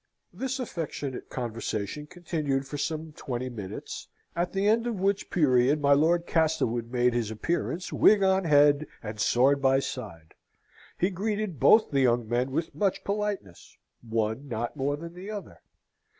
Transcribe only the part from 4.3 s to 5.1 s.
at the end of